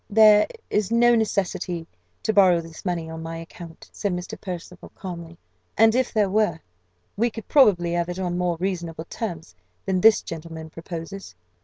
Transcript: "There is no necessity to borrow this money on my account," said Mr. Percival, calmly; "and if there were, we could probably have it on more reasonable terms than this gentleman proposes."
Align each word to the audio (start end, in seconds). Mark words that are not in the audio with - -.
"There 0.09 0.47
is 0.71 0.89
no 0.91 1.13
necessity 1.13 1.85
to 2.23 2.33
borrow 2.33 2.59
this 2.59 2.83
money 2.83 3.07
on 3.07 3.21
my 3.21 3.37
account," 3.37 3.87
said 3.93 4.13
Mr. 4.13 4.35
Percival, 4.41 4.89
calmly; 4.95 5.37
"and 5.77 5.93
if 5.93 6.11
there 6.11 6.27
were, 6.27 6.59
we 7.15 7.29
could 7.29 7.47
probably 7.47 7.91
have 7.91 8.09
it 8.09 8.17
on 8.17 8.35
more 8.35 8.57
reasonable 8.59 9.05
terms 9.05 9.53
than 9.85 10.01
this 10.01 10.23
gentleman 10.23 10.71
proposes." 10.71 11.35